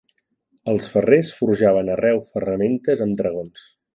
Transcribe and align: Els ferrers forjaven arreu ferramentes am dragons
Els 0.71 0.87
ferrers 0.93 1.29
forjaven 1.41 1.93
arreu 1.97 2.23
ferramentes 2.31 3.07
am 3.07 3.17
dragons 3.23 3.71